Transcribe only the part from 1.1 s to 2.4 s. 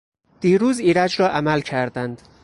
را عمل کردند.